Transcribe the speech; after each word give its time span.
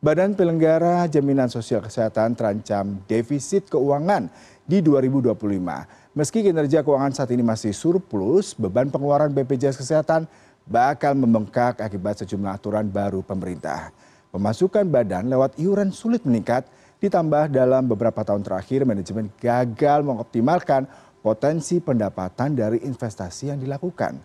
badan 0.00 0.32
penyelenggara 0.32 1.04
jaminan 1.12 1.52
sosial 1.52 1.84
kesehatan 1.84 2.32
terancam 2.32 3.04
defisit 3.04 3.68
keuangan 3.68 4.32
di 4.64 4.80
dua 4.80 5.04
ribu 5.04 5.20
dua 5.20 5.36
puluh 5.36 5.60
lima. 5.60 5.84
Meski 6.16 6.40
kinerja 6.40 6.80
keuangan 6.80 7.12
saat 7.12 7.30
ini 7.36 7.44
masih 7.44 7.76
surplus 7.76 8.56
beban 8.56 8.88
pengeluaran 8.88 9.28
bpjs 9.30 9.76
kesehatan 9.76 10.24
bakal 10.64 11.12
membengkak 11.12 11.84
akibat 11.84 12.24
sejumlah 12.24 12.56
aturan 12.56 12.88
baru 12.88 13.20
pemerintah. 13.20 13.92
Pemasukan 14.32 14.88
badan 14.88 15.28
lewat 15.28 15.60
iuran 15.60 15.92
sulit 15.92 16.24
meningkat 16.24 16.64
ditambah 16.96 17.52
dalam 17.52 17.84
beberapa 17.84 18.24
tahun 18.24 18.40
terakhir 18.40 18.88
manajemen 18.88 19.28
gagal 19.36 20.00
mengoptimalkan 20.00 20.88
potensi 21.20 21.76
pendapatan 21.76 22.56
dari 22.56 22.80
investasi 22.88 23.52
yang 23.52 23.60
dilakukan. 23.60 24.16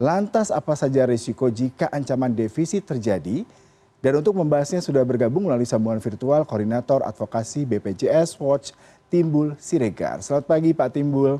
Lantas 0.00 0.48
apa 0.48 0.72
saja 0.72 1.04
risiko 1.04 1.52
jika 1.52 1.92
ancaman 1.92 2.32
defisit 2.32 2.88
terjadi 2.88 3.44
dan 4.00 4.16
untuk 4.16 4.32
membahasnya 4.32 4.80
sudah 4.80 5.04
bergabung 5.04 5.44
melalui 5.44 5.68
sambungan 5.68 6.00
virtual 6.00 6.48
koordinator 6.48 7.04
advokasi 7.04 7.68
bpjs 7.68 8.40
watch 8.40 8.72
timbul 9.12 9.52
siregar. 9.60 10.24
Selamat 10.24 10.48
pagi 10.48 10.72
pak 10.72 10.88
timbul. 10.96 11.36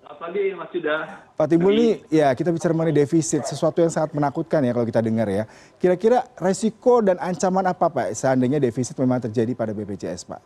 Selamat 0.00 0.18
pagi 0.18 0.42
mas 0.56 0.72
yuda. 0.72 0.96
Pak 1.36 1.46
timbul 1.48 1.72
ini 1.76 2.00
ya 2.08 2.32
kita 2.32 2.48
bicara 2.52 2.72
mengenai 2.72 3.04
defisit 3.04 3.44
sesuatu 3.44 3.84
yang 3.84 3.92
sangat 3.92 4.16
menakutkan 4.16 4.64
ya 4.64 4.72
kalau 4.72 4.88
kita 4.88 5.04
dengar 5.04 5.28
ya. 5.28 5.44
Kira-kira 5.76 6.24
resiko 6.40 7.04
dan 7.04 7.20
ancaman 7.20 7.68
apa 7.68 7.92
pak 7.92 8.16
seandainya 8.16 8.56
defisit 8.56 8.96
memang 8.96 9.20
terjadi 9.20 9.52
pada 9.52 9.76
bpjs 9.76 10.24
pak? 10.24 10.40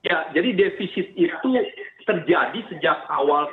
Ya 0.00 0.32
jadi 0.32 0.56
defisit 0.56 1.12
itu 1.12 1.48
terjadi 2.08 2.58
sejak 2.72 3.04
awal 3.12 3.52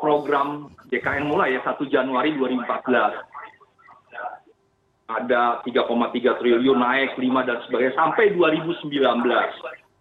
program 0.00 0.72
jkn 0.88 1.28
mulai 1.28 1.54
ya 1.54 1.60
satu 1.62 1.86
januari 1.86 2.34
dua 2.34 2.50
ribu 2.50 2.64
empat 2.64 2.82
belas 2.88 3.12
ada 5.20 5.60
tiga 5.66 5.84
tiga 6.14 6.32
triliun 6.40 6.78
naik 6.80 7.18
lima 7.20 7.44
dan 7.44 7.60
sebagainya 7.68 7.92
sampai 7.98 8.32
dua 8.32 8.54
ribu 8.54 8.72
sembilan 8.80 9.16
belas. 9.20 9.52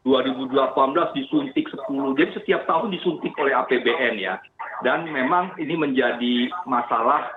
dua 0.02 0.26
ribu 0.26 0.50
delapan 0.50 0.98
belas 0.98 1.14
disuntik 1.14 1.70
sepuluh. 1.70 2.18
Jadi 2.18 2.34
setiap 2.42 2.66
tahun 2.66 2.90
disuntik 2.90 3.38
oleh 3.38 3.54
apbn 3.54 4.18
ya. 4.18 4.42
Dan 4.82 5.06
memang 5.06 5.54
ini 5.62 5.78
menjadi 5.78 6.50
masalah 6.66 7.30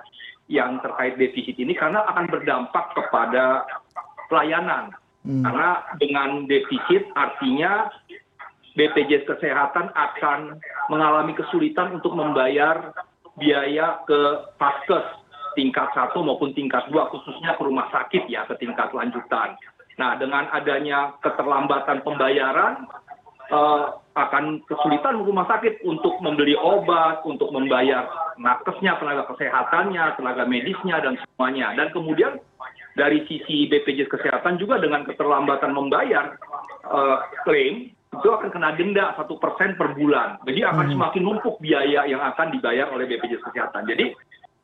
yang 0.49 0.81
terkait 0.81 1.13
defisit 1.21 1.57
ini 1.61 1.77
karena 1.77 2.01
akan 2.09 2.25
berdampak 2.25 2.89
kepada 2.97 3.69
pelayanan. 4.33 4.93
Karena 5.25 5.81
dengan 6.01 6.49
defisit 6.49 7.05
artinya 7.13 7.89
bpjs 8.77 9.25
kesehatan 9.25 9.89
akan 9.93 10.57
mengalami 10.89 11.33
kesulitan 11.33 11.97
untuk 11.97 12.13
membayar 12.13 12.93
biaya 13.37 14.05
ke 14.05 14.21
paskes 14.61 15.05
tingkat 15.55 15.89
satu 15.95 16.21
maupun 16.21 16.51
tingkat 16.53 16.85
dua 16.91 17.09
khususnya 17.09 17.55
ke 17.57 17.63
rumah 17.65 17.87
sakit 17.89 18.27
ya 18.29 18.45
ke 18.45 18.59
tingkat 18.59 18.91
lanjutan. 18.91 19.55
Nah 19.95 20.19
dengan 20.19 20.51
adanya 20.51 21.15
keterlambatan 21.23 22.03
pembayaran 22.03 22.85
akan 24.15 24.63
kesulitan 24.65 25.21
rumah 25.21 25.45
sakit 25.45 25.83
untuk 25.87 26.17
membeli 26.19 26.57
obat 26.57 27.23
untuk 27.23 27.51
membayar 27.53 28.07
nakesnya 28.41 28.97
tenaga 28.99 29.29
kesehatannya 29.31 30.17
tenaga 30.17 30.43
medisnya 30.49 30.99
dan 30.99 31.15
semuanya. 31.19 31.71
Dan 31.77 31.93
kemudian 31.95 32.41
dari 32.95 33.23
sisi 33.27 33.67
bpjs 33.67 34.07
kesehatan 34.07 34.55
juga 34.55 34.79
dengan 34.79 35.03
keterlambatan 35.03 35.71
membayar 35.71 36.35
klaim 37.43 37.91
itu 37.91 38.27
akan 38.31 38.47
kena 38.47 38.71
denda 38.79 39.11
satu 39.19 39.35
persen 39.35 39.75
per 39.75 39.91
bulan. 39.93 40.39
Jadi 40.47 40.63
akan 40.63 40.87
semakin 40.95 41.23
numpuk 41.23 41.59
biaya 41.59 42.07
yang 42.07 42.23
akan 42.23 42.55
dibayar 42.55 42.87
oleh 42.95 43.05
bpjs 43.05 43.43
kesehatan. 43.43 43.83
Jadi 43.85 44.15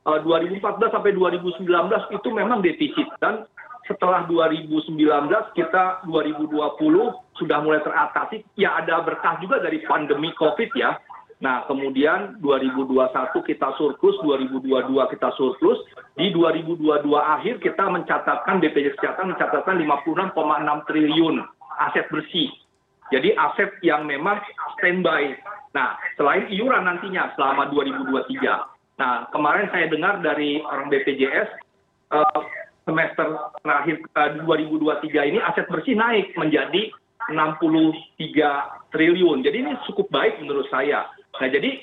Eh, 0.02 0.20
dua 0.26 0.42
ribu 0.42 0.58
empat 0.58 0.82
belas 0.82 0.90
sampai 0.98 1.14
dua 1.14 1.30
ribu 1.30 1.54
sembilan 1.62 1.84
belas 1.86 2.04
itu 2.10 2.26
memang 2.34 2.66
defisit. 2.66 3.06
Dan 3.22 3.46
setelah 3.86 4.26
dua 4.26 4.50
ribu 4.50 4.82
sembilan 4.82 5.30
belas 5.30 5.54
kita 5.54 6.02
dua 6.10 6.26
ribu 6.26 6.50
dua 6.50 6.74
puluh 6.74 7.14
sudah 7.38 7.62
mulai 7.62 7.86
teratasi. 7.86 8.42
Ya 8.58 8.82
ada 8.82 9.06
berkah 9.06 9.38
juga 9.38 9.62
dari 9.62 9.86
pandemi 9.86 10.34
covid 10.34 10.74
ya. 10.74 10.98
Nah 11.46 11.70
kemudian 11.70 12.42
dua 12.42 12.58
ribu 12.58 12.90
dua 12.90 13.14
puluh 13.14 13.14
satu 13.14 13.46
kita 13.46 13.78
surplus 13.78 14.18
dua 14.25 14.42
ribu 14.42 14.58
dua 14.58 14.90
puluh 14.90 15.06
dua 15.06 15.14
kita 15.14 15.30
surplus. 15.38 15.78
Di 16.18 16.34
dua 16.34 16.50
ribu 16.50 16.74
dua 16.81 17.06
puluh 17.06 17.22
dua 17.22 17.38
akhir 17.38 17.62
kita 17.62 17.86
mencatatkan 17.86 18.58
bpjs 18.58 18.98
kesehatan 18.98 19.38
mencatatkan 19.38 19.78
lima 19.78 20.02
puluh 20.02 20.18
enam 20.18 20.34
enam 20.34 20.78
triliun 20.90 21.46
aset 21.78 22.09
bersih. 22.09 22.50
Jadi 23.14 23.38
aset 23.38 23.70
yang 23.86 24.09
memang 24.09 24.42
standby. 24.81 25.38
Nah 25.78 25.94
selain 26.18 26.50
iuran 26.50 26.90
nantinya 26.90 27.38
selama 27.38 27.70
2023 27.70 28.71
nah 29.01 29.25
kemarin 29.34 29.66
saya 29.73 29.89
dengar 29.89 30.22
dari 30.22 30.62
orang 30.62 30.94
bpjs 30.94 31.50
semester 32.85 33.50
terakhir 33.66 34.06
dua 34.45 34.56
ribu 34.62 34.78
dua 34.78 35.01
puluh 35.01 35.09
tiga 35.09 35.25
ini 35.25 35.41
aset 35.41 35.66
bersih 35.73 35.97
naik 35.97 36.29
menjadi 36.38 36.94
enam 37.29 37.57
puluh 37.62 37.94
tiga 38.17 38.81
triliun. 38.94 39.41
Jadi 39.45 39.57
ini 39.62 39.72
cukup 39.89 40.09
baik 40.09 40.41
menurut 40.41 40.66
saya. 40.69 41.06
Nah 41.38 41.47
jadi 41.50 41.81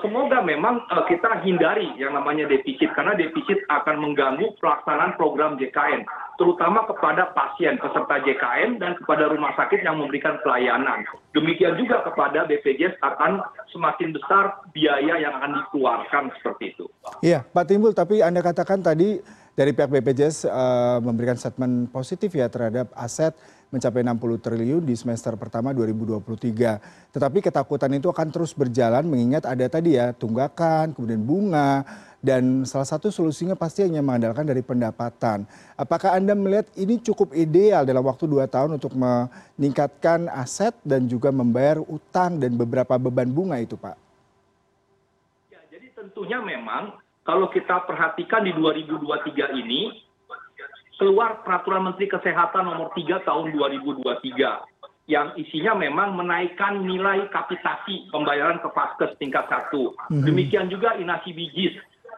semoga 0.00 0.40
memang 0.42 0.86
kita 1.10 1.42
hindari 1.42 1.92
yang 1.98 2.14
namanya 2.14 2.48
defisit 2.48 2.90
karena 2.94 3.18
defisit 3.18 3.62
akan 3.68 4.02
mengganggu 4.02 4.54
pelaksanaan 4.58 5.14
program 5.18 5.58
jkn 5.58 6.06
terutama 6.40 6.88
kepada 6.88 7.28
pasien 7.36 7.76
peserta 7.76 8.16
jkn 8.24 8.80
dan 8.80 8.96
kepada 8.96 9.28
rumah 9.28 9.52
sakit 9.52 9.84
yang 9.84 10.00
memberikan 10.00 10.40
pelayanan. 10.40 11.04
Demikian 11.36 11.76
juga 11.76 12.00
kepada 12.02 12.48
bpjs 12.48 12.96
akan 13.04 13.44
semakin 13.68 14.16
besar 14.16 14.64
biaya 14.72 15.20
yang 15.20 15.36
akan 15.38 15.60
dikeluarkan 15.60 16.32
seperti 16.40 16.72
itu. 16.72 16.86
Iya 17.20 17.44
pak 17.44 17.68
timbul 17.68 17.92
tapi 17.92 18.24
anda 18.24 18.40
katakan 18.40 18.80
tadi 18.80 19.20
dari 19.52 19.76
pihak 19.76 19.92
bpjs 19.92 20.48
memberikan 21.04 21.36
statement 21.36 21.92
positif 21.92 22.32
ya 22.32 22.48
terhadap 22.48 22.88
aset 22.96 23.36
mencapai 23.72 24.04
enam 24.04 24.20
puluh 24.20 24.36
triliun 24.36 24.84
di 24.84 24.92
semester 24.92 25.32
pertama 25.40 25.72
dua 25.72 25.88
ribu 25.88 26.04
dua 26.04 26.20
puluh 26.20 26.36
tiga. 26.36 26.76
Tetapi 27.12 27.40
ketakutan 27.40 27.92
itu 27.96 28.08
akan 28.08 28.28
terus 28.28 28.52
berjalan 28.52 29.04
mengingat 29.04 29.48
ada 29.48 29.64
tadi 29.68 29.96
ya 29.96 30.12
tunggakan 30.12 30.92
kemudian 30.96 31.20
bunga 31.24 31.84
dan 32.22 32.62
salah 32.62 32.86
satu 32.86 33.10
solusinya 33.10 33.58
pasti 33.58 33.82
hanya 33.82 33.98
mengandalkan 33.98 34.46
dari 34.46 34.62
pendapatan. 34.62 35.42
Apakah 35.74 36.14
anda 36.14 36.38
melihat 36.38 36.70
ini 36.78 37.02
cukup 37.02 37.34
ideal 37.34 37.82
dalam 37.82 38.06
waktu 38.06 38.30
dua 38.30 38.46
tahun 38.46 38.78
untuk 38.78 38.94
meningkatkan 38.94 40.30
aset 40.30 40.70
dan 40.86 41.10
juga 41.10 41.34
membayar 41.34 41.82
utang 41.82 42.38
dan 42.38 42.54
beberapa 42.54 42.94
beban 42.94 43.26
bunga 43.26 43.58
itu 43.58 43.74
pak? 43.74 43.98
Ya 45.50 45.58
jadi 45.66 45.90
tentunya 45.98 46.38
memang 46.38 46.94
kalau 47.26 47.50
kita 47.50 47.82
perhatikan 47.90 48.46
di 48.46 48.54
dua 48.54 48.70
ribu 48.70 49.02
dua 49.02 49.18
puluh 49.18 49.26
tiga 49.34 49.50
ini 49.50 50.06
keluar 51.02 51.42
peraturan 51.42 51.90
menteri 51.90 52.06
kesehatan 52.06 52.62
nomor 52.62 52.94
tiga 52.94 53.18
tahun 53.26 53.50
dua 53.50 53.66
ribu 53.66 53.98
dua 53.98 54.22
puluh 54.22 54.22
tiga 54.22 54.62
yang 55.10 55.34
isinya 55.34 55.74
memang 55.74 56.14
menaikkan 56.14 56.86
nilai 56.86 57.26
kapitasi 57.34 58.06
pembayaran 58.14 58.62
ke 58.62 58.70
paskes 58.70 59.18
tingkat 59.18 59.42
satu. 59.50 59.98
Demikian 60.06 60.70
juga 60.70 60.94
inasi 60.94 61.34
bijis 61.34 61.74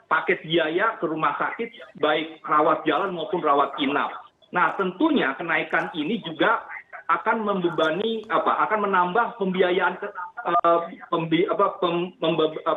paket 0.06 0.44
biaya 0.44 0.96
ke 1.00 1.04
rumah 1.08 1.34
sakit 1.40 1.98
baik 2.00 2.40
rawat 2.44 2.84
jalan 2.84 3.12
maupun 3.12 3.40
rawat 3.40 3.74
inap. 3.80 4.12
Nah 4.54 4.76
tentunya 4.78 5.34
kenaikan 5.34 5.90
ini 5.96 6.22
juga 6.22 6.62
akan 7.04 7.44
membebani 7.44 8.24
apa 8.32 8.64
akan 8.64 8.88
menambah 8.88 9.36
pembiayaan 9.36 10.00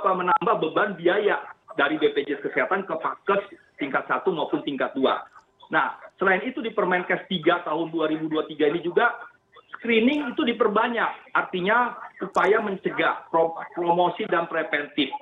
menambah 0.03 0.55
beban 0.59 0.99
biaya 0.99 1.39
dari 1.79 1.95
bpjs 1.95 2.43
kesehatan 2.43 2.83
ke 2.83 2.95
paskes 2.97 3.43
tingkat 3.79 4.03
satu 4.09 4.35
maupun 4.35 4.65
tingkat 4.67 4.91
dua. 4.97 5.23
Nah 5.71 5.95
selain 6.19 6.43
itu 6.43 6.59
di 6.59 6.73
permenkes 6.75 7.27
tiga 7.31 7.63
tahun 7.63 7.93
dua 7.93 8.11
ribu 8.11 8.27
dua 8.27 8.43
puluh 8.43 8.51
tiga 8.51 8.67
ini 8.67 8.83
juga 8.83 9.15
screening 9.79 10.33
itu 10.33 10.41
diperbanyak. 10.43 11.37
Artinya 11.37 11.95
upaya 12.19 12.59
mencegah 12.59 13.29
promosi 13.77 14.25
dan 14.27 14.49
preventif 14.49 15.13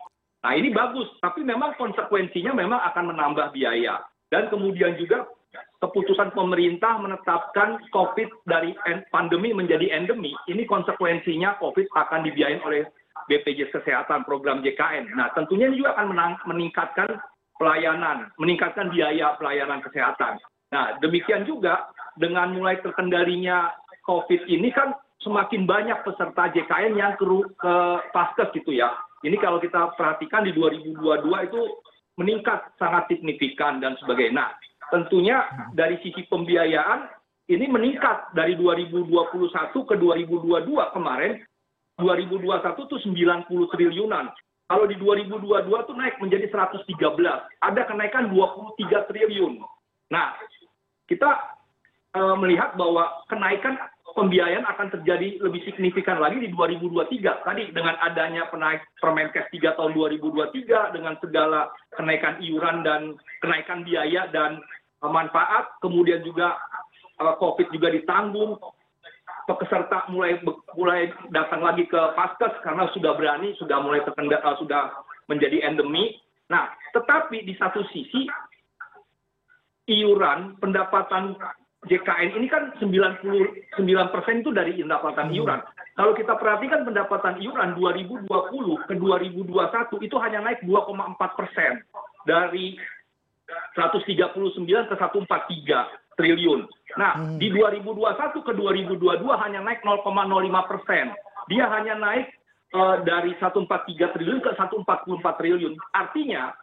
nah 0.46 0.54
ini 0.54 0.70
bagus 0.70 1.10
tapi 1.26 1.42
memang 1.42 1.74
konsekuensinya 1.74 2.54
memang 2.54 2.78
akan 2.94 3.10
menambah 3.10 3.50
biaya. 3.50 4.06
Dan 4.30 4.54
kemudian 4.54 4.94
juga 5.02 5.26
keputusan 5.82 6.38
pemerintah 6.38 7.02
menetapkan 7.02 7.82
covid 7.90 8.30
dari 8.46 8.78
pandemi 9.10 9.58
menjadi 9.58 9.90
endemi. 9.90 10.38
Ini 10.46 10.70
konsekuensinya 10.70 11.58
covid 11.58 11.90
akan 11.98 12.30
dibiayain 12.30 12.62
oleh 12.62 12.86
bpjs 13.26 13.74
kesehatan 13.74 14.22
program 14.28 14.62
jkn 14.62 15.10
nah 15.18 15.34
tentunya 15.34 15.66
ini 15.66 15.82
juga 15.82 15.98
akan 15.98 16.14
meningkatkan 16.46 17.10
pelayanan 17.58 18.30
meningkatkan 18.38 18.94
biaya 18.94 19.34
pelayanan 19.42 19.82
kesehatan. 19.82 20.38
Nah 20.70 21.00
demikian 21.02 21.48
juga 21.48 21.90
dengan 22.20 22.54
mulai 22.54 22.78
terkendalinya 22.86 23.74
covid 24.06 24.46
ini 24.46 24.70
kan 24.70 24.94
semakin 25.24 25.66
banyak 25.66 26.06
peserta 26.06 26.54
jkn 26.54 26.94
yang 27.00 27.18
ke 27.18 27.76
paskes 28.14 28.54
gitu 28.54 28.78
ya 28.78 28.94
ini 29.26 29.42
kalau 29.42 29.58
kita 29.58 29.98
perhatikan 29.98 30.46
di 30.46 30.54
dua 30.54 30.70
ribu 30.70 30.94
dua 30.94 31.18
puluh 31.18 31.34
dua 31.34 31.38
itu 31.50 31.62
meningkat 32.22 32.72
sangat 32.78 33.10
signifikan 33.10 33.82
dan 33.82 33.98
sebagainya. 33.98 34.38
Nah 34.38 34.50
tentunya 34.94 35.50
dari 35.74 35.98
sisi 36.06 36.30
pembiayaan 36.30 37.10
ini 37.50 37.66
meningkat 37.66 38.32
dari 38.38 38.54
dua 38.54 38.78
ribu 38.78 39.02
dua 39.10 39.28
puluh 39.34 39.50
satu 39.50 39.84
ke 39.90 39.98
dua 39.98 40.16
ribu 40.16 40.40
dua 40.46 40.62
puluh 40.62 40.86
dua 40.86 40.94
kemarin. 40.94 41.42
dua 41.96 42.20
ribu 42.20 42.36
dua 42.44 42.60
puluh 42.60 42.66
satu 42.68 42.80
itu 42.92 42.98
sembilan 43.08 43.48
puluh 43.48 43.72
triliunan. 43.72 44.28
Kalau 44.68 44.84
di 44.84 45.00
dua 45.00 45.16
ribu 45.16 45.40
dua 45.40 45.64
puluh 45.64 45.80
dua 45.80 45.88
itu 45.88 45.94
naik 45.96 46.16
menjadi 46.20 46.46
satu 46.52 46.60
ratus 46.80 46.82
tiga 46.92 47.16
belas. 47.16 47.40
Ada 47.64 47.88
kenaikan 47.88 48.30
dua 48.30 48.52
puluh 48.52 48.76
tiga 48.76 49.08
triliun. 49.08 49.64
Nah 50.12 50.36
kita 51.08 51.56
uh, 52.20 52.36
melihat 52.36 52.76
bahwa 52.76 53.10
kenaikan 53.32 53.80
pembiayaan 54.16 54.64
akan 54.64 54.88
terjadi 54.96 55.44
lebih 55.44 55.62
signifikan 55.68 56.24
lagi 56.24 56.40
di 56.40 56.48
2023. 56.50 57.44
Tadi 57.44 57.64
dengan 57.76 58.00
adanya 58.00 58.48
penaik 58.48 58.88
Permenkes 59.04 59.52
3 59.52 59.76
tahun 59.76 59.92
2023 59.92 60.96
dengan 60.96 61.20
segala 61.20 61.68
kenaikan 61.94 62.40
iuran 62.40 62.82
dan 62.88 63.20
kenaikan 63.44 63.84
biaya 63.84 64.32
dan 64.32 64.64
uh, 65.04 65.12
manfaat, 65.12 65.68
kemudian 65.84 66.24
juga 66.24 66.56
uh, 67.20 67.36
COVID 67.36 67.76
juga 67.76 67.92
ditanggung, 67.92 68.56
peserta 69.46 70.08
mulai 70.10 70.40
mulai 70.74 71.12
datang 71.30 71.62
lagi 71.62 71.84
ke 71.86 72.00
paskes 72.16 72.56
karena 72.64 72.88
sudah 72.96 73.14
berani, 73.20 73.52
sudah 73.60 73.84
mulai 73.84 74.00
terkendali, 74.08 74.40
uh, 74.42 74.56
sudah 74.64 74.96
menjadi 75.28 75.60
endemi. 75.68 76.16
Nah, 76.48 76.72
tetapi 76.96 77.44
di 77.44 77.52
satu 77.60 77.84
sisi 77.92 78.32
iuran 79.92 80.56
pendapatan 80.64 81.36
JKN 81.86 82.30
ini 82.42 82.48
kan 82.50 82.74
99 82.82 84.14
persen 84.14 84.42
itu 84.42 84.50
dari 84.50 84.82
pendapatan 84.82 85.30
iuran. 85.30 85.62
Kalau 85.96 86.12
kita 86.12 86.36
perhatikan 86.36 86.84
pendapatan 86.84 87.40
iuran 87.40 87.78
2020 87.78 88.28
ke 88.90 88.94
2021 89.00 90.06
itu 90.06 90.16
hanya 90.20 90.40
naik 90.44 90.60
2,4 90.68 91.40
persen 91.40 91.86
dari 92.28 92.76
139 93.78 94.66
ke 94.66 94.96
143 94.98 96.18
triliun. 96.18 96.62
Nah, 96.98 97.14
hmm. 97.16 97.38
di 97.38 97.48
2021 97.54 98.48
ke 98.48 98.52
2022 98.58 99.44
hanya 99.46 99.60
naik 99.62 99.86
0,05 99.86 100.72
persen. 100.72 101.06
Dia 101.52 101.70
hanya 101.70 101.96
naik 101.96 102.28
uh, 102.74 102.98
dari 103.06 103.38
143 103.38 104.16
triliun 104.16 104.40
ke 104.42 104.52
144 104.58 105.40
triliun. 105.40 105.74
Artinya 105.94 106.56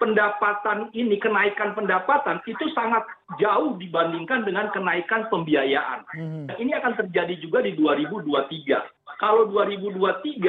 pendapatan 0.00 0.88
ini 0.96 1.20
kenaikan 1.20 1.76
pendapatan 1.76 2.40
itu 2.48 2.72
sangat 2.72 3.04
jauh 3.36 3.76
dibandingkan 3.76 4.48
dengan 4.48 4.72
kenaikan 4.72 5.28
pembiayaan. 5.28 6.00
Hmm. 6.16 6.48
Ini 6.56 6.72
akan 6.80 7.04
terjadi 7.04 7.36
juga 7.36 7.60
di 7.60 7.76
2023. 7.76 8.80
Kalau 9.20 9.52
2023 9.52 10.40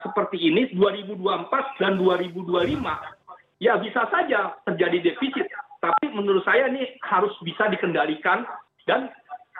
seperti 0.00 0.38
ini, 0.38 0.70
2024 0.78 1.82
dan 1.82 1.98
2025 1.98 3.18
ya 3.60 3.76
bisa 3.82 4.06
saja 4.08 4.54
terjadi 4.64 5.12
defisit. 5.12 5.50
Tapi 5.82 6.14
menurut 6.14 6.46
saya 6.46 6.70
ini 6.70 6.86
harus 7.02 7.34
bisa 7.42 7.66
dikendalikan 7.66 8.46
dan 8.86 9.10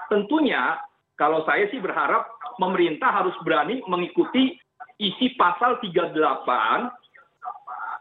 tentunya 0.09 0.79
kalau 1.19 1.45
saya 1.45 1.69
sih 1.69 1.83
berharap 1.83 2.25
pemerintah 2.57 3.13
harus 3.13 3.37
berani 3.45 3.85
mengikuti 3.89 4.57
isi 5.01 5.33
pasal 5.37 5.81
38 5.81 7.00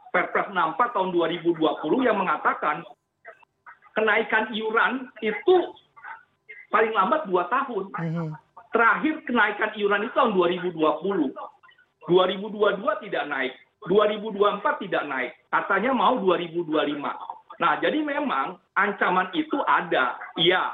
Perpres 0.09 0.49
64 0.49 0.95
tahun 0.95 1.09
2020 1.13 2.07
yang 2.07 2.17
mengatakan 2.17 2.81
kenaikan 3.93 4.49
iuran 4.53 5.09
itu 5.21 5.55
paling 6.73 6.93
lambat 6.93 7.25
dua 7.29 7.49
tahun. 7.49 7.89
Mhm. 7.93 8.29
Terakhir 8.69 9.15
kenaikan 9.25 9.71
iuran 9.73 10.05
itu 10.05 10.13
tahun 10.13 10.31
2020. 10.37 11.33
2022 12.09 13.05
tidak 13.05 13.23
naik, 13.29 13.53
2024 13.85 14.81
tidak 14.81 15.03
naik. 15.05 15.31
Katanya 15.49 15.91
mau 15.93 16.17
2025. 16.17 17.13
Nah, 17.59 17.75
jadi 17.83 17.99
memang 17.99 18.55
ancaman 18.77 19.29
itu 19.35 19.59
ada, 19.67 20.15
iya. 20.39 20.73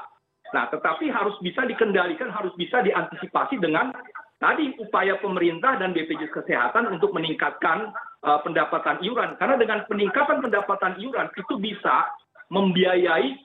Nah, 0.54 0.70
tetapi 0.70 1.10
harus 1.10 1.34
bisa 1.42 1.66
dikendalikan, 1.66 2.30
harus 2.30 2.54
bisa 2.54 2.78
diantisipasi 2.78 3.58
dengan 3.58 3.90
tadi 4.38 4.70
upaya 4.78 5.18
pemerintah 5.18 5.80
dan 5.80 5.90
bpjs 5.96 6.30
kesehatan 6.30 6.92
untuk 6.92 7.10
meningkatkan 7.16 7.90
pendapatan 8.42 8.98
iuran 9.06 9.38
karena 9.38 9.54
dengan 9.54 9.86
peningkatan 9.86 10.42
pendapatan 10.42 10.98
iuran 10.98 11.30
itu 11.38 11.54
bisa 11.62 12.10
membiayai 12.50 13.38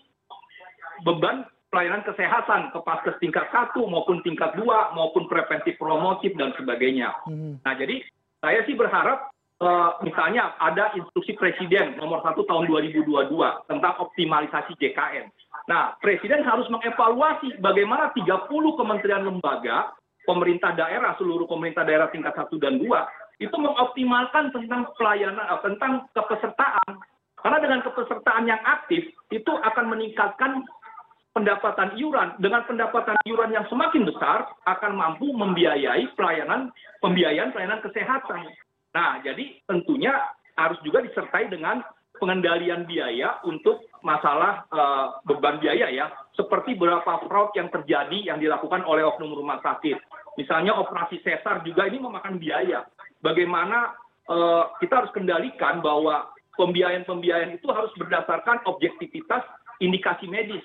beban 1.05 1.45
pelayanan 1.71 2.03
kesehatan 2.03 2.73
ke 2.75 2.79
paskes 2.83 3.15
tingkat 3.23 3.47
satu 3.49 3.87
maupun 3.87 4.19
tingkat 4.25 4.51
dua 4.59 4.91
maupun 4.91 5.25
preventif 5.31 5.79
promotif 5.79 6.35
dan 6.35 6.51
sebagainya. 6.59 7.15
Hmm. 7.25 7.57
Nah 7.63 7.73
jadi 7.77 8.03
saya 8.43 8.65
sih 8.67 8.75
berharap 8.75 9.31
uh, 9.63 10.01
misalnya 10.03 10.51
ada 10.59 10.91
instruksi 10.97 11.37
presiden 11.39 11.95
nomor 11.95 12.19
satu 12.25 12.43
tahun 12.43 12.67
2022 12.67 13.07
tentang 13.71 13.93
optimalisasi 14.03 14.75
JKN. 14.81 15.31
Nah 15.71 15.95
presiden 16.03 16.43
harus 16.43 16.67
mengevaluasi 16.67 17.61
bagaimana 17.63 18.11
30 18.11 18.49
kementerian 18.51 19.23
lembaga 19.23 19.95
pemerintah 20.27 20.75
daerah, 20.75 21.15
seluruh 21.17 21.49
pemerintah 21.49 21.87
daerah 21.87 22.11
tingkat 22.13 22.35
satu 22.35 22.59
dan 22.61 22.77
dua, 22.77 23.07
itu 23.41 23.55
mengoptimalkan 23.57 24.53
tentang 24.53 24.85
pelayanan, 24.93 25.41
eh, 25.41 25.61
tentang 25.65 26.05
kepesertaan. 26.13 27.01
Karena 27.41 27.57
dengan 27.57 27.81
kepesertaan 27.81 28.45
yang 28.45 28.61
aktif, 28.61 29.09
itu 29.33 29.49
akan 29.49 29.89
meningkatkan 29.89 30.61
pendapatan 31.33 31.97
iuran. 31.97 32.37
Dengan 32.37 32.61
pendapatan 32.69 33.17
iuran 33.25 33.49
yang 33.49 33.65
semakin 33.65 34.05
besar, 34.05 34.45
akan 34.69 34.93
mampu 34.93 35.33
membiayai 35.33 36.13
pelayanan, 36.13 36.69
pembiayaan 37.01 37.49
pelayanan 37.49 37.81
kesehatan. 37.81 38.45
Nah, 38.93 39.25
jadi 39.25 39.57
tentunya 39.65 40.13
harus 40.53 40.77
juga 40.85 41.01
disertai 41.01 41.49
dengan 41.49 41.81
pengendalian 42.21 42.85
biaya 42.85 43.41
untuk 43.49 43.81
masalah 44.05 44.69
uh, 44.69 45.17
beban 45.25 45.57
biaya 45.57 45.89
ya, 45.89 46.13
seperti 46.37 46.77
beberapa 46.77 47.25
fraud 47.25 47.49
yang 47.57 47.73
terjadi 47.73 48.29
yang 48.29 48.37
dilakukan 48.37 48.85
oleh 48.85 49.01
oknum 49.01 49.33
rumah 49.33 49.57
sakit. 49.65 49.97
Misalnya 50.37 50.77
operasi 50.77 51.17
sesar 51.25 51.65
juga 51.65 51.89
ini 51.89 51.97
memakan 51.97 52.37
biaya. 52.37 52.85
Bagaimana 53.21 53.93
uh, 54.29 54.73
kita 54.81 55.05
harus 55.05 55.11
kendalikan 55.13 55.81
bahwa 55.81 56.29
pembiayaan-pembiayaan 56.57 57.57
itu 57.57 57.69
harus 57.71 57.93
berdasarkan 57.97 58.65
objektivitas 58.67 59.45
indikasi 59.81 60.29
medis 60.29 60.61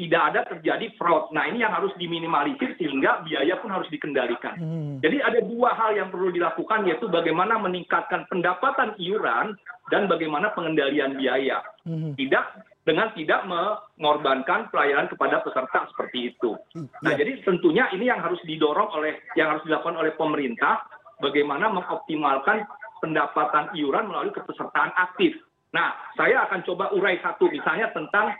tidak 0.00 0.22
ada 0.32 0.40
terjadi 0.48 0.96
fraud. 0.96 1.28
Nah 1.34 1.44
ini 1.50 1.60
yang 1.60 1.76
harus 1.76 1.92
diminimalisir 2.00 2.78
sehingga 2.80 3.20
biaya 3.20 3.60
pun 3.60 3.68
harus 3.68 3.90
dikendalikan. 3.92 4.56
Hmm. 4.56 4.94
Jadi 5.04 5.20
ada 5.20 5.44
dua 5.44 5.76
hal 5.76 5.92
yang 5.98 6.08
perlu 6.08 6.32
dilakukan 6.32 6.88
yaitu 6.88 7.10
bagaimana 7.10 7.60
meningkatkan 7.60 8.24
pendapatan 8.32 8.96
iuran 8.96 9.58
dan 9.92 10.08
bagaimana 10.08 10.56
pengendalian 10.56 11.20
biaya. 11.20 11.60
Hmm. 11.84 12.16
Tidak 12.16 12.44
dengan 12.88 13.12
tidak 13.12 13.44
mengorbankan 13.44 14.72
pelayanan 14.72 15.10
kepada 15.12 15.44
peserta 15.44 15.84
seperti 15.92 16.32
itu. 16.32 16.56
Nah, 17.04 17.12
ya. 17.12 17.20
jadi 17.20 17.44
tentunya 17.44 17.92
ini 17.92 18.08
yang 18.08 18.24
harus 18.24 18.40
didorong 18.48 18.88
oleh 18.96 19.20
yang 19.36 19.52
harus 19.52 19.62
dilakukan 19.68 20.00
oleh 20.00 20.16
pemerintah 20.16 20.80
bagaimana 21.20 21.68
mengoptimalkan 21.72 22.66
pendapatan 23.00 23.72
iuran 23.76 24.08
melalui 24.08 24.32
kepesertaan 24.34 24.92
aktif. 24.96 25.36
Nah, 25.72 25.94
saya 26.18 26.44
akan 26.50 26.66
coba 26.66 26.90
urai 26.92 27.16
satu 27.22 27.48
misalnya 27.48 27.88
tentang 27.94 28.34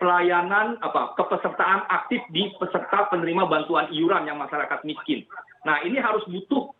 pelayanan 0.00 0.80
apa 0.80 1.12
kepesertaan 1.18 1.84
aktif 1.92 2.24
di 2.32 2.48
peserta 2.56 3.12
penerima 3.12 3.44
bantuan 3.44 3.92
iuran 3.92 4.24
yang 4.24 4.40
masyarakat 4.40 4.80
miskin. 4.88 5.28
Nah, 5.68 5.84
ini 5.84 6.00
harus 6.00 6.24
butuh 6.24 6.72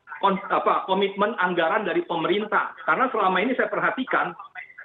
apa 0.49 0.85
komitmen 0.88 1.37
anggaran 1.40 1.85
dari 1.85 2.04
pemerintah 2.04 2.76
karena 2.85 3.09
selama 3.12 3.40
ini 3.40 3.52
saya 3.56 3.73
perhatikan 3.73 4.37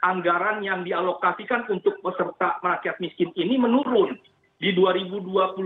anggaran 0.03 0.63
yang 0.63 0.83
dialokasikan 0.83 1.67
untuk 1.71 1.95
peserta 2.03 2.59
rakyat 2.59 2.99
miskin 2.99 3.31
ini 3.39 3.55
menurun. 3.55 4.19
Di 4.55 4.71
2022 4.71 5.59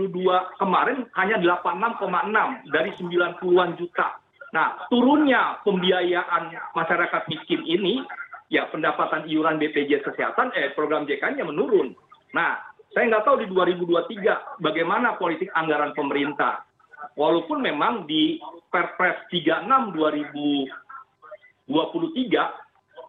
kemarin 0.58 1.06
hanya 1.14 1.38
86,6 1.38 2.74
dari 2.74 2.90
90-an 2.98 3.70
juta. 3.78 4.18
Nah, 4.50 4.86
turunnya 4.90 5.62
pembiayaan 5.62 6.50
masyarakat 6.74 7.22
miskin 7.30 7.62
ini, 7.62 8.02
ya 8.50 8.66
pendapatan 8.70 9.30
iuran 9.30 9.62
BPJS 9.62 10.02
Kesehatan, 10.10 10.50
eh 10.58 10.74
program 10.74 11.06
JKN-nya 11.06 11.46
menurun. 11.46 11.94
Nah, 12.34 12.58
saya 12.90 13.06
nggak 13.06 13.22
tahu 13.22 13.46
di 13.46 13.46
2023 13.54 14.58
bagaimana 14.58 15.14
politik 15.14 15.46
anggaran 15.54 15.94
pemerintah. 15.94 16.66
Walaupun 17.14 17.62
memang 17.62 18.10
di 18.10 18.42
Perpres 18.70 19.16
36 19.30 19.94
2023 19.94 21.70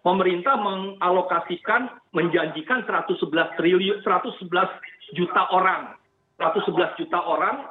pemerintah 0.05 0.55
mengalokasikan 0.57 1.89
menjanjikan 2.13 2.86
111 2.86 3.57
triliun 3.57 3.98
111 4.05 5.17
juta 5.17 5.41
orang 5.53 5.93
111 6.41 6.98
juta 6.98 7.19
orang 7.21 7.69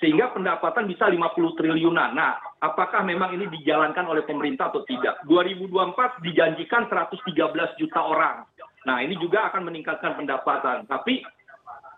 sehingga 0.00 0.32
pendapatan 0.32 0.88
bisa 0.88 1.04
50 1.12 1.60
triliunan. 1.60 2.16
Nah, 2.16 2.40
apakah 2.64 3.04
memang 3.04 3.36
ini 3.36 3.52
dijalankan 3.52 4.08
oleh 4.08 4.24
pemerintah 4.24 4.72
atau 4.72 4.80
tidak? 4.88 5.20
2024 5.28 6.24
dijanjikan 6.24 6.88
113 6.88 7.76
juta 7.76 8.00
orang. 8.00 8.48
Nah, 8.88 9.04
ini 9.04 9.12
juga 9.20 9.52
akan 9.52 9.68
meningkatkan 9.68 10.16
pendapatan. 10.16 10.88
Tapi 10.88 11.20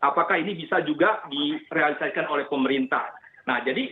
apakah 0.03 0.35
ini 0.35 0.59
bisa 0.59 0.83
juga 0.83 1.23
direalisasikan 1.31 2.27
oleh 2.27 2.51
pemerintah? 2.51 3.07
Nah, 3.47 3.63
jadi 3.63 3.87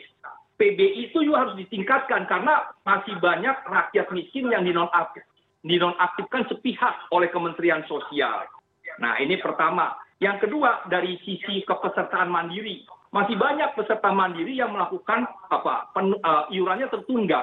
PBI 0.59 1.15
itu 1.15 1.23
juga 1.23 1.47
harus 1.47 1.57
ditingkatkan 1.57 2.27
karena 2.27 2.67
masih 2.83 3.15
banyak 3.23 3.57
rakyat 3.65 4.11
miskin 4.11 4.51
yang 4.51 4.67
dinonaktif, 4.67 5.23
dinonaktifkan 5.63 6.51
sepihak 6.51 7.07
oleh 7.15 7.31
Kementerian 7.31 7.87
Sosial. 7.87 8.45
Nah, 8.99 9.17
ini 9.23 9.39
pertama. 9.39 9.95
Yang 10.21 10.51
kedua, 10.51 10.85
dari 10.93 11.17
sisi 11.25 11.65
kepesertaan 11.65 12.29
mandiri, 12.29 12.85
masih 13.11 13.35
banyak 13.35 13.75
peserta 13.75 14.11
mandiri 14.15 14.55
yang 14.55 14.71
melakukan 14.71 15.27
apa 15.51 15.91
uh, 15.99 16.47
iurannya 16.55 16.87
tertunggak, 16.91 17.43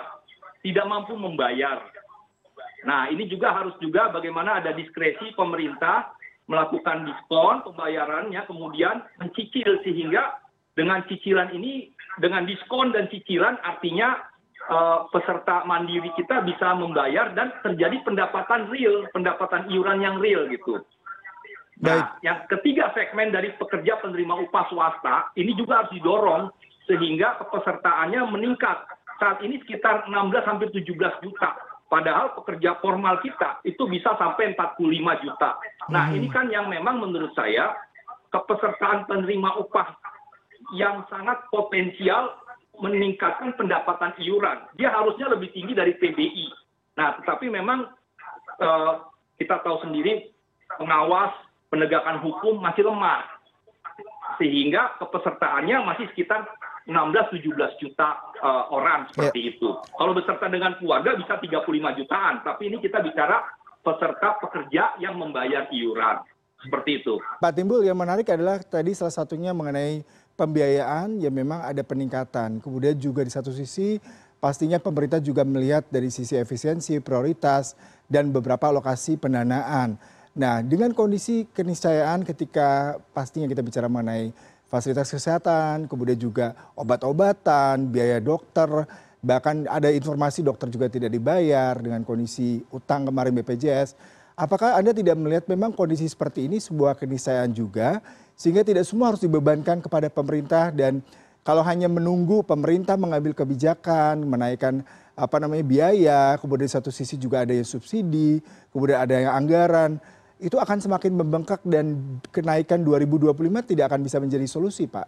tidak 0.63 0.85
mampu 0.87 1.15
membayar. 1.19 1.83
Nah, 2.87 3.11
ini 3.11 3.27
juga 3.27 3.51
harus 3.51 3.75
juga 3.83 4.07
bagaimana 4.07 4.63
ada 4.63 4.71
diskresi 4.71 5.35
pemerintah 5.35 6.15
melakukan 6.47 7.03
diskon 7.03 7.67
pembayarannya 7.67 8.39
kemudian 8.47 9.03
mencicil 9.19 9.83
sehingga 9.83 10.39
dengan 10.79 11.03
cicilan 11.11 11.51
ini 11.51 11.91
dengan 12.23 12.47
diskon 12.47 12.95
dan 12.95 13.11
cicilan 13.11 13.59
artinya 13.59 14.23
uh, 14.71 15.11
peserta 15.11 15.67
mandiri 15.67 16.07
kita 16.15 16.47
bisa 16.47 16.71
membayar 16.79 17.35
dan 17.35 17.51
terjadi 17.59 17.99
pendapatan 18.07 18.71
real, 18.71 19.03
pendapatan 19.11 19.67
iuran 19.67 19.99
yang 19.99 20.15
real 20.23 20.47
gitu. 20.47 20.79
Nah, 21.77 22.17
yang 22.25 22.41
ketiga 22.49 22.89
segmen 22.97 23.29
dari 23.29 23.53
pekerja 23.53 24.01
penerima 24.01 24.49
upah 24.49 24.65
swasta 24.73 25.29
ini 25.37 25.53
juga 25.53 25.85
harus 25.85 25.93
didorong 25.93 26.49
sehingga 26.89 27.37
kepesertaannya 27.43 28.33
meningkat. 28.33 28.81
Saat 29.17 29.41
ini 29.41 29.57
sekitar 29.65 30.05
16 30.09 30.45
sampai 30.45 30.69
17 30.73 31.25
juta 31.25 31.49
Padahal 31.87 32.35
pekerja 32.35 32.75
formal 32.83 33.23
kita 33.23 33.63
itu 33.63 33.87
bisa 33.87 34.11
sampai 34.19 34.51
45 34.59 35.23
juta. 35.23 35.55
Nah 35.87 36.11
hmm. 36.11 36.17
ini 36.19 36.27
kan 36.27 36.51
yang 36.51 36.67
memang 36.67 36.99
menurut 36.99 37.31
saya 37.31 37.71
kepesertaan 38.27 39.07
penerima 39.07 39.55
upah 39.63 39.95
yang 40.75 41.07
sangat 41.07 41.47
potensial 41.47 42.43
meningkatkan 42.83 43.55
pendapatan 43.55 44.11
iuran. 44.19 44.67
Dia 44.75 44.91
harusnya 44.91 45.31
lebih 45.31 45.47
tinggi 45.55 45.71
dari 45.71 45.95
PBI. 45.95 46.51
Nah 46.99 47.15
tetapi 47.23 47.47
memang 47.47 47.87
uh, 48.59 49.07
kita 49.39 49.63
tahu 49.63 49.79
sendiri 49.87 50.27
pengawas 50.75 51.31
penegakan 51.67 52.23
hukum 52.23 52.59
masih 52.59 52.87
lemah. 52.87 53.23
Sehingga 54.37 54.99
kepesertaannya 55.01 55.77
masih 55.81 56.05
sekitar 56.13 56.45
16-17 56.87 57.83
juta 57.83 58.15
uh, 58.39 58.71
orang 58.71 59.11
seperti 59.11 59.39
yeah. 59.43 59.51
itu. 59.55 59.69
Kalau 59.91 60.13
beserta 60.15 60.45
dengan 60.47 60.79
keluarga 60.79 61.19
bisa 61.19 61.35
35 61.35 61.99
jutaan, 61.99 62.33
tapi 62.47 62.71
ini 62.71 62.79
kita 62.79 63.03
bicara 63.03 63.43
peserta 63.83 64.39
pekerja 64.39 64.95
yang 65.03 65.19
membayar 65.19 65.67
iuran. 65.71 66.23
Seperti 66.57 67.05
itu. 67.05 67.21
Pak 67.37 67.53
Timbul, 67.53 67.85
yang 67.85 67.93
menarik 67.93 68.25
adalah 68.33 68.57
tadi 68.57 68.89
salah 68.97 69.13
satunya 69.13 69.53
mengenai 69.53 70.01
pembiayaan 70.33 71.21
yang 71.21 71.29
memang 71.29 71.61
ada 71.61 71.85
peningkatan. 71.85 72.57
Kemudian 72.65 72.97
juga 72.97 73.21
di 73.21 73.29
satu 73.29 73.53
sisi 73.53 74.01
pastinya 74.41 74.81
pemerintah 74.81 75.21
juga 75.21 75.45
melihat 75.45 75.85
dari 75.89 76.09
sisi 76.09 76.33
efisiensi, 76.33 76.97
prioritas, 76.97 77.77
dan 78.09 78.33
beberapa 78.33 78.73
lokasi 78.73 79.21
pendanaan. 79.21 80.01
Nah, 80.37 80.61
dengan 80.61 80.93
kondisi 80.93 81.49
keniscayaan 81.49 82.21
ketika 82.21 83.01
pastinya 83.09 83.49
kita 83.49 83.65
bicara 83.65 83.89
mengenai 83.89 84.29
fasilitas 84.69 85.09
kesehatan, 85.09 85.89
kemudian 85.89 86.13
juga 86.13 86.53
obat-obatan, 86.77 87.89
biaya 87.89 88.21
dokter, 88.21 88.69
bahkan 89.25 89.65
ada 89.65 89.89
informasi 89.89 90.45
dokter 90.45 90.69
juga 90.69 90.93
tidak 90.93 91.09
dibayar 91.09 91.73
dengan 91.81 92.05
kondisi 92.05 92.61
utang 92.69 93.09
kemarin 93.09 93.33
BPJS. 93.41 93.97
Apakah 94.37 94.77
Anda 94.77 94.93
tidak 94.93 95.17
melihat 95.17 95.49
memang 95.49 95.73
kondisi 95.73 96.05
seperti 96.05 96.45
ini 96.45 96.61
sebuah 96.61 96.93
keniscayaan 97.01 97.49
juga 97.49 97.97
sehingga 98.37 98.61
tidak 98.61 98.85
semua 98.85 99.09
harus 99.09 99.25
dibebankan 99.25 99.81
kepada 99.81 100.13
pemerintah 100.13 100.69
dan 100.69 101.01
kalau 101.41 101.65
hanya 101.65 101.89
menunggu 101.89 102.45
pemerintah 102.45 102.93
mengambil 102.93 103.33
kebijakan, 103.33 104.21
menaikkan 104.21 104.85
apa 105.17 105.41
namanya 105.41 105.65
biaya, 105.65 106.37
kemudian 106.37 106.69
di 106.69 106.75
satu 106.77 106.93
sisi 106.93 107.17
juga 107.17 107.41
ada 107.41 107.55
yang 107.57 107.65
subsidi, 107.65 108.37
kemudian 108.69 109.01
ada 109.01 109.15
yang 109.17 109.33
anggaran 109.33 109.97
itu 110.37 110.57
akan 110.57 110.77
semakin 110.77 111.17
membengkak 111.17 111.61
dan 111.65 112.19
kenaikan 112.29 112.85
2025 112.85 113.33
tidak 113.73 113.85
akan 113.89 114.01
bisa 114.05 114.21
menjadi 114.21 114.45
solusi, 114.45 114.85
Pak. 114.85 115.07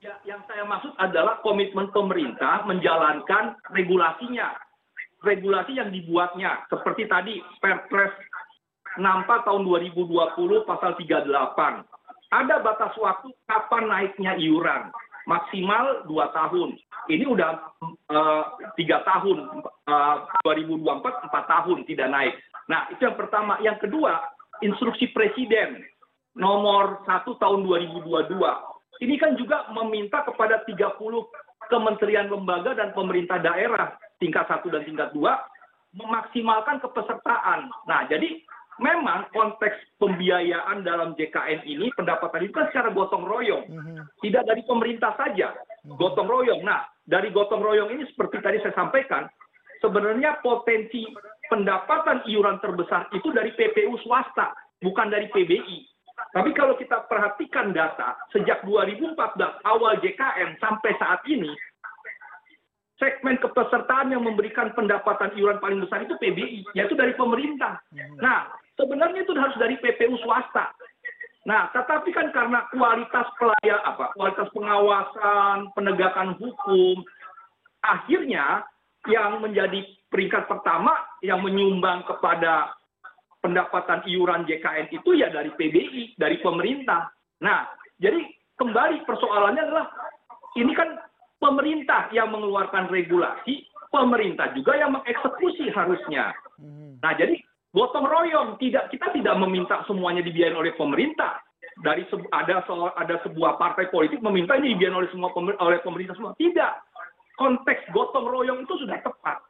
Ya, 0.00 0.16
yang 0.24 0.40
saya 0.48 0.64
maksud 0.64 0.96
adalah 0.96 1.44
komitmen 1.44 1.92
pemerintah 1.92 2.64
menjalankan 2.64 3.60
regulasinya. 3.74 4.56
Regulasi 5.24 5.80
yang 5.80 5.90
dibuatnya, 5.90 6.68
seperti 6.68 7.08
tadi 7.08 7.40
Perpres 7.58 8.12
64 9.00 9.48
tahun 9.48 9.62
2020 9.64 10.68
pasal 10.68 10.92
38. 10.96 11.84
Ada 12.32 12.56
batas 12.60 12.92
waktu 13.00 13.28
kapan 13.48 13.84
naiknya 13.88 14.32
iuran, 14.40 14.92
maksimal 15.28 16.04
dua 16.08 16.32
tahun. 16.32 16.76
Ini 17.06 17.22
udah 17.22 17.50
uh, 18.10 18.44
tiga 18.74 19.06
tahun, 19.06 19.62
uh, 19.86 20.16
2024 20.42 21.26
empat 21.30 21.44
tahun 21.46 21.86
tidak 21.86 22.08
naik 22.10 22.34
nah 22.66 22.90
itu 22.90 23.06
yang 23.06 23.14
pertama 23.18 23.58
yang 23.62 23.78
kedua 23.78 24.18
instruksi 24.58 25.10
presiden 25.14 25.86
nomor 26.34 27.02
satu 27.06 27.38
tahun 27.38 27.62
2022 27.62 28.10
ini 29.06 29.14
kan 29.16 29.38
juga 29.38 29.70
meminta 29.70 30.26
kepada 30.26 30.66
30 30.66 30.98
kementerian 31.70 32.26
lembaga 32.26 32.74
dan 32.74 32.90
pemerintah 32.90 33.38
daerah 33.38 33.94
tingkat 34.18 34.46
satu 34.50 34.70
dan 34.70 34.82
tingkat 34.86 35.12
dua 35.12 35.36
memaksimalkan 35.96 36.80
kepesertaan. 36.80 37.68
Nah, 37.88 38.04
jadi 38.08 38.40
memang 38.80 39.32
konteks 39.32 39.96
pembiayaan 39.96 40.84
dalam 40.84 41.16
JKN 41.16 41.64
ini 41.64 41.88
pendapatan 41.96 42.44
itu 42.44 42.52
kan 42.52 42.68
secara 42.68 42.92
gotong 42.92 43.24
royong, 43.24 43.64
mhm. 43.68 44.04
tidak 44.20 44.44
dari 44.44 44.62
pemerintah 44.64 45.16
saja, 45.16 45.56
mhm. 45.84 45.96
gotong 45.96 46.28
royong. 46.28 46.64
Nah, 46.64 46.84
dari 47.06 47.30
gotong 47.30 47.62
royong 47.62 47.94
ini 47.94 48.04
seperti 48.10 48.42
tadi 48.42 48.58
saya 48.60 48.74
sampaikan, 48.74 49.30
sebenarnya 49.78 50.42
potensi 50.42 51.06
pendapatan 51.46 52.26
iuran 52.26 52.58
terbesar 52.58 53.06
itu 53.14 53.30
dari 53.30 53.54
PPU 53.54 53.94
swasta, 54.02 54.50
bukan 54.82 55.08
dari 55.08 55.30
PBI. 55.30 55.86
Tapi 56.34 56.50
kalau 56.52 56.76
kita 56.76 57.06
perhatikan 57.08 57.72
data, 57.72 58.18
sejak 58.34 58.60
2014 58.66 59.16
awal 59.64 59.96
JKN 60.04 60.60
sampai 60.60 60.92
saat 61.00 61.24
ini, 61.30 61.48
segmen 63.00 63.40
kepesertaan 63.40 64.12
yang 64.12 64.24
memberikan 64.24 64.72
pendapatan 64.76 65.32
iuran 65.36 65.60
paling 65.60 65.80
besar 65.80 66.04
itu 66.04 66.16
PBI, 66.20 66.76
yaitu 66.76 66.92
dari 66.92 67.16
pemerintah. 67.16 67.80
Nah, 68.20 68.52
sebenarnya 68.76 69.24
itu 69.24 69.32
harus 69.36 69.56
dari 69.56 69.80
PPU 69.80 70.16
swasta. 70.24 70.75
Nah, 71.46 71.70
tetapi 71.70 72.10
kan 72.10 72.34
karena 72.34 72.66
kualitas 72.74 73.30
pelayan 73.38 73.78
apa, 73.86 74.10
kualitas 74.18 74.50
pengawasan, 74.50 75.70
penegakan 75.78 76.34
hukum, 76.42 77.06
akhirnya 77.86 78.66
yang 79.06 79.38
menjadi 79.38 79.86
peringkat 80.10 80.50
pertama 80.50 80.98
yang 81.22 81.38
menyumbang 81.46 82.02
kepada 82.02 82.74
pendapatan 83.38 84.02
iuran 84.10 84.42
JKN 84.42 84.90
itu 84.90 85.14
ya 85.14 85.30
dari 85.30 85.54
PBI, 85.54 86.18
dari 86.18 86.42
pemerintah. 86.42 87.14
Nah, 87.38 87.70
jadi 88.02 88.26
kembali 88.58 89.06
persoalannya 89.06 89.62
adalah 89.70 89.86
ini 90.58 90.74
kan 90.74 90.98
pemerintah 91.38 92.10
yang 92.10 92.34
mengeluarkan 92.34 92.90
regulasi, 92.90 93.70
pemerintah 93.94 94.50
juga 94.58 94.74
yang 94.74 94.98
mengeksekusi 94.98 95.70
harusnya. 95.70 96.34
Hmm. 96.58 96.98
Nah, 96.98 97.14
jadi 97.14 97.38
gotong 97.76 98.08
royong 98.08 98.56
tidak 98.56 98.88
kita 98.88 99.12
tidak 99.12 99.36
meminta 99.36 99.84
semuanya 99.84 100.24
dibiayai 100.24 100.56
oleh 100.56 100.72
pemerintah. 100.80 101.36
Dari 101.76 102.08
ada 102.32 102.64
ada 102.96 103.16
sebuah 103.20 103.60
partai 103.60 103.92
politik 103.92 104.24
meminta 104.24 104.56
ini 104.56 104.72
dibiayai 104.72 104.96
oleh 104.96 105.10
semua 105.12 105.28
oleh 105.36 105.78
pemerintah 105.84 106.16
semua. 106.16 106.32
Tidak 106.40 106.72
konteks 107.36 107.92
gotong 107.92 108.24
royong 108.24 108.64
itu 108.64 108.74
sudah 108.80 108.96
tepat. 109.04 109.44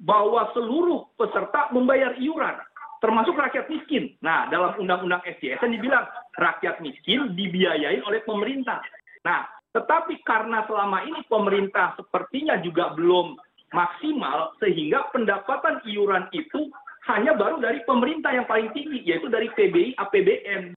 Bahwa 0.00 0.48
seluruh 0.56 1.12
peserta 1.20 1.68
membayar 1.72 2.16
iuran, 2.16 2.56
termasuk 3.04 3.36
rakyat 3.36 3.68
miskin. 3.68 4.16
Nah, 4.24 4.48
dalam 4.48 4.76
Undang-Undang 4.80 5.24
SJSN 5.24 5.76
dibilang 5.76 6.04
rakyat 6.36 6.80
miskin 6.80 7.32
dibiayai 7.36 8.00
oleh 8.04 8.20
pemerintah. 8.24 8.80
Nah, 9.24 9.44
tetapi 9.76 10.20
karena 10.24 10.64
selama 10.68 11.04
ini 11.04 11.20
pemerintah 11.28 11.96
sepertinya 12.00 12.60
juga 12.60 12.92
belum 12.96 13.36
maksimal, 13.72 14.56
sehingga 14.60 15.08
pendapatan 15.12 15.84
iuran 15.84 16.28
itu 16.32 16.72
hanya 17.06 17.38
baru 17.38 17.62
dari 17.62 17.82
pemerintah 17.86 18.34
yang 18.34 18.46
paling 18.50 18.74
tinggi, 18.74 19.02
yaitu 19.06 19.30
dari 19.30 19.46
PBI 19.54 19.94
APBN. 19.94 20.74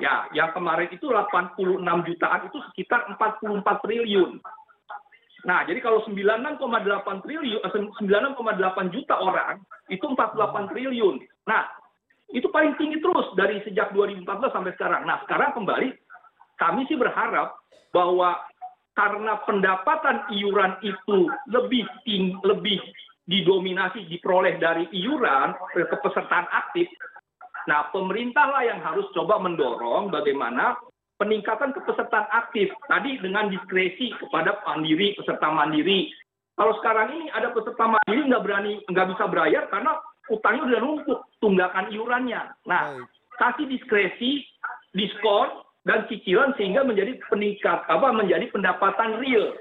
Ya, 0.00 0.26
yang 0.32 0.50
kemarin 0.56 0.88
itu 0.90 1.12
86 1.12 1.84
jutaan 2.08 2.40
itu 2.48 2.58
sekitar 2.72 3.04
44 3.14 3.84
triliun. 3.84 4.40
Nah, 5.44 5.64
jadi 5.64 5.80
kalau 5.80 6.04
96,8 6.08 7.24
triliun, 7.24 7.60
96,8 7.64 8.00
eh, 8.00 8.88
juta 8.92 9.14
orang 9.20 9.60
itu 9.92 10.04
48 10.04 10.70
triliun. 10.72 11.16
Nah, 11.48 11.64
itu 12.32 12.48
paling 12.48 12.76
tinggi 12.80 13.00
terus 13.00 13.28
dari 13.36 13.60
sejak 13.64 13.92
2014 13.92 14.26
sampai 14.52 14.72
sekarang. 14.76 15.02
Nah, 15.04 15.20
sekarang 15.28 15.52
kembali 15.56 15.88
kami 16.60 16.84
sih 16.88 16.96
berharap 16.96 17.56
bahwa 17.92 18.36
karena 18.94 19.40
pendapatan 19.48 20.28
iuran 20.28 20.76
itu 20.84 21.30
lebih 21.48 21.88
tinggi, 22.04 22.36
lebih 22.44 22.78
didominasi 23.30 24.10
diperoleh 24.10 24.58
dari 24.58 24.90
iuran 24.90 25.54
kepesertaan 25.70 26.50
aktif. 26.50 26.90
Nah, 27.70 27.86
pemerintahlah 27.94 28.66
yang 28.66 28.82
harus 28.82 29.06
coba 29.14 29.38
mendorong 29.38 30.10
bagaimana 30.10 30.74
peningkatan 31.14 31.70
kepesertaan 31.70 32.26
aktif. 32.34 32.74
Tadi 32.90 33.22
dengan 33.22 33.46
diskresi 33.46 34.10
kepada 34.18 34.58
mandiri 34.66 35.14
peserta 35.14 35.46
mandiri. 35.46 36.10
Kalau 36.58 36.74
sekarang 36.82 37.14
ini 37.14 37.26
ada 37.30 37.54
peserta 37.54 37.86
mandiri 37.86 38.26
nggak 38.26 38.42
berani 38.42 38.72
nggak 38.90 39.08
bisa 39.14 39.24
bayar 39.30 39.70
karena 39.70 39.94
utangnya 40.28 40.66
udah 40.66 40.80
numpuk 40.82 41.20
tunggakan 41.38 41.86
iurannya. 41.94 42.42
Nah 42.66 42.98
kasih 43.38 43.70
diskresi 43.70 44.44
diskon 44.92 45.64
dan 45.88 46.04
cicilan 46.10 46.52
sehingga 46.60 46.84
menjadi 46.84 47.16
peningkat 47.32 47.88
apa 47.88 48.12
menjadi 48.12 48.52
pendapatan 48.52 49.16
real 49.16 49.56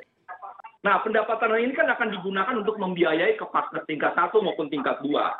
nah 0.79 1.03
pendapatan 1.03 1.59
ini 1.59 1.75
kan 1.75 1.91
akan 1.91 2.15
digunakan 2.15 2.55
untuk 2.55 2.79
membiayai 2.79 3.35
ke 3.35 3.45
tingkat 3.87 4.15
satu 4.15 4.39
maupun 4.39 4.71
tingkat 4.71 4.99
dua. 5.03 5.35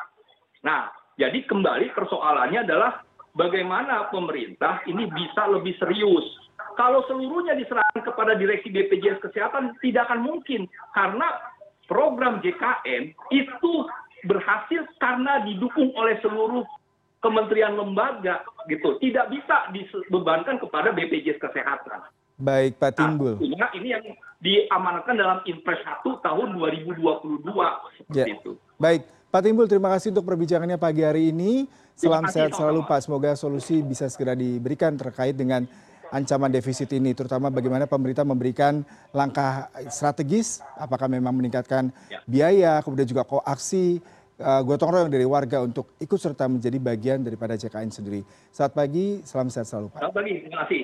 Nah 0.64 0.92
jadi 1.20 1.44
kembali 1.44 1.92
persoalannya 1.92 2.64
adalah 2.64 3.04
bagaimana 3.36 4.08
pemerintah 4.08 4.80
ini 4.88 5.04
bisa 5.10 5.44
lebih 5.52 5.76
serius. 5.76 6.24
Kalau 6.78 7.04
seluruhnya 7.10 7.58
diserahkan 7.58 8.00
kepada 8.00 8.38
direksi 8.38 8.72
bpjs 8.72 9.20
kesehatan 9.20 9.76
tidak 9.84 10.08
akan 10.08 10.24
mungkin. 10.24 10.64
Karena 10.96 11.28
program 11.84 12.40
jkn 12.40 13.12
itu 13.34 13.72
berhasil 14.24 14.86
karena 14.96 15.44
didukung 15.44 15.92
oleh 15.92 16.16
seluruh 16.24 16.64
kementerian 17.20 17.76
lembaga 17.76 18.40
gitu. 18.70 18.96
Tidak 18.96 19.28
bisa 19.28 19.68
dibebankan 19.76 20.56
kepada 20.56 20.94
bpjs 20.94 21.36
kesehatan. 21.36 22.00
Baik, 22.40 22.80
Pak 22.80 22.96
Timbul. 22.96 23.36
Nah, 23.60 23.68
ini 23.76 23.92
yang 23.92 24.00
diamanatkan 24.40 25.14
dalam 25.14 25.38
Impres 25.44 25.80
1 25.84 26.16
tahun 26.18 26.56
2022 26.56 27.44
seperti 27.94 28.18
Ya. 28.18 28.24
itu. 28.34 28.56
Baik, 28.74 29.04
Pak 29.28 29.40
Timbul 29.44 29.68
terima 29.68 29.92
kasih 29.92 30.10
untuk 30.10 30.24
perbincangannya 30.24 30.80
pagi 30.80 31.04
hari 31.04 31.28
ini. 31.28 31.68
Salam 31.94 32.24
kasih, 32.24 32.48
sehat 32.48 32.50
selalu. 32.56 32.80
Pak. 32.82 33.04
Semoga 33.04 33.36
solusi 33.36 33.84
bisa 33.84 34.08
segera 34.08 34.32
diberikan 34.32 34.96
terkait 34.96 35.36
dengan 35.36 35.68
ancaman 36.10 36.50
defisit 36.50 36.90
ini, 36.90 37.12
terutama 37.12 37.46
bagaimana 37.46 37.86
pemerintah 37.86 38.24
memberikan 38.24 38.82
langkah 39.12 39.68
strategis, 39.86 40.58
apakah 40.74 41.06
memang 41.06 41.30
meningkatkan 41.30 41.92
Ya. 42.08 42.18
biaya, 42.24 42.72
kemudian 42.80 43.06
juga 43.06 43.22
koaksi 43.22 44.00
eh, 44.40 44.62
gotong 44.64 44.88
royong 44.88 45.12
dari 45.12 45.22
warga 45.22 45.60
untuk 45.60 45.92
ikut 46.00 46.16
serta 46.16 46.48
menjadi 46.48 46.80
bagian 46.80 47.20
daripada 47.20 47.54
JKN 47.54 47.92
sendiri. 47.92 48.24
Selamat 48.48 48.72
pagi, 48.74 49.20
salam 49.20 49.52
sehat 49.52 49.68
selalu 49.68 49.92
Pak. 49.92 50.00
Selamat 50.00 50.16
pagi, 50.16 50.32
terima 50.40 50.58
kasih. 50.64 50.80